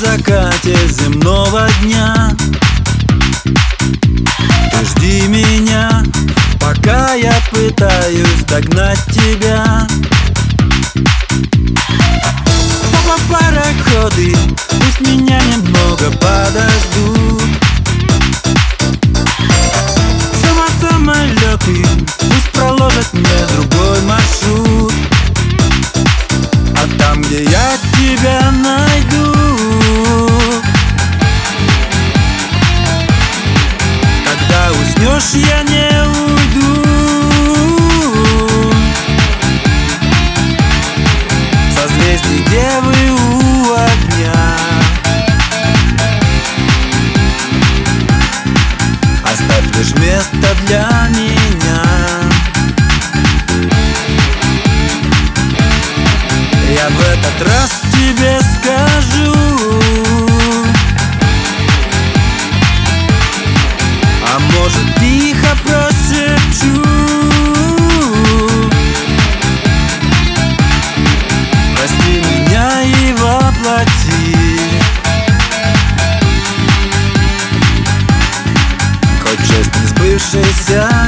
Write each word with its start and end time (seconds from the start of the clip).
закате 0.00 0.76
земного 0.88 1.68
дня. 1.82 2.30
Ты 4.72 4.84
жди 4.86 5.28
меня, 5.28 6.02
пока 6.58 7.12
я 7.14 7.34
пытаюсь 7.50 8.44
догнать 8.48 9.04
тебя. 9.12 9.86
Папа, 13.04 13.20
пароходы, 13.28 14.34
пусть 14.70 15.00
меня 15.00 15.38
немного 15.54 16.10
подождут 16.12 17.19
Я 56.80 56.88
в 56.88 57.00
этот 57.02 57.46
раз 57.46 57.82
тебе 57.92 58.40
скажу. 58.40 59.34
А 64.24 64.38
может 64.38 64.98
тихо 64.98 65.56
прошепчу. 65.62 66.82
Прости 71.76 72.22
меня 72.30 72.82
и 72.82 73.12
воплоти. 73.12 74.36
Хоть 79.22 79.46
часть 79.46 79.74
несбывшейся 79.82 80.99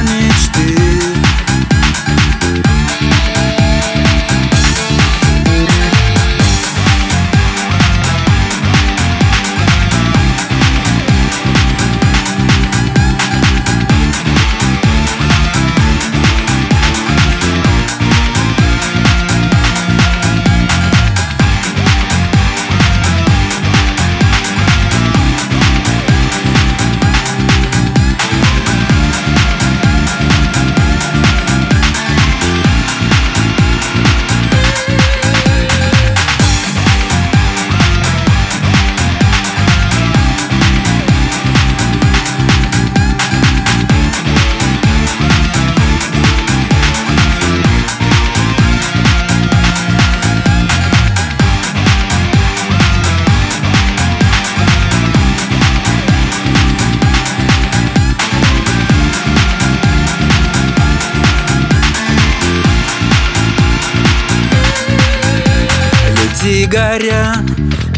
горя, 66.73 67.35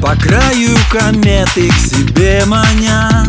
по 0.01 0.15
краю 0.15 0.77
кометы 0.91 1.69
к 1.69 1.77
себе 1.77 2.43
маня. 2.45 3.25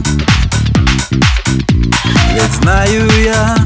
Ведь 2.32 2.52
знаю 2.60 3.08
я, 3.22 3.56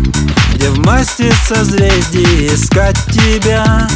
где 0.52 0.68
в 0.68 0.78
масти 0.80 1.32
созвездий 1.48 2.48
искать 2.54 2.98
тебя. 3.06 3.88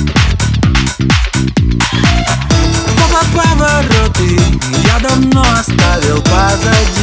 Папа, 2.96 3.22
повороты 3.34 4.40
я 4.86 4.98
давно 5.00 5.44
оставил 5.52 6.22
позади 6.22 6.93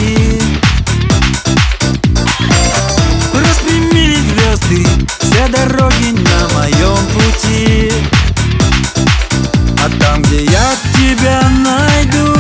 там, 10.22 10.24
где 10.24 10.44
я 10.46 10.74
тебя 10.94 11.42
найду. 11.50 12.34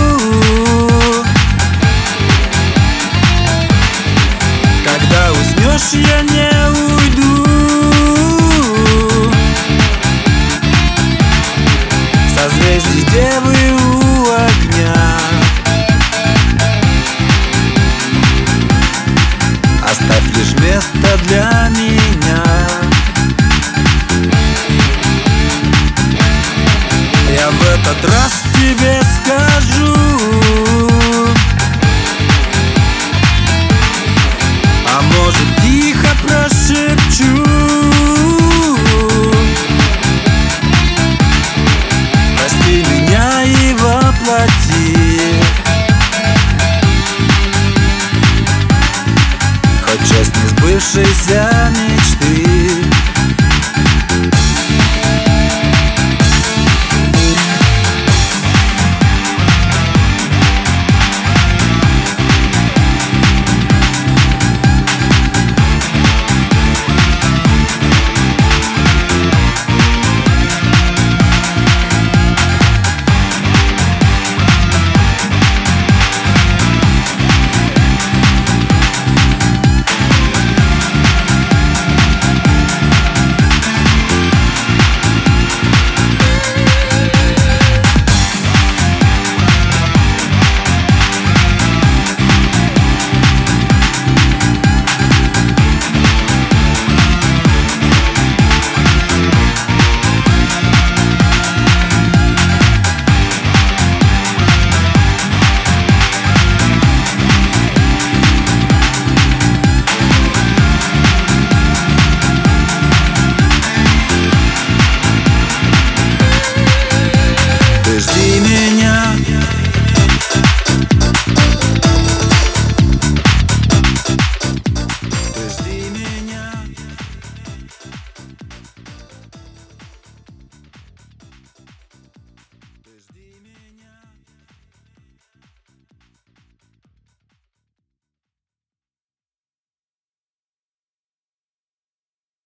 Когда 4.84 5.31
уснешь, 5.31 5.94
я 5.94 6.22
не 6.22 6.50
уйду. 6.69 7.91
этот 28.03 28.41